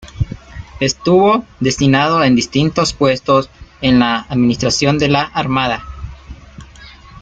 [0.79, 3.51] Estuvo destinado en distintos puestos
[3.83, 5.83] en la administración de la Armada.